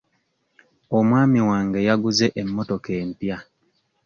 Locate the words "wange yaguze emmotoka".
1.49-2.89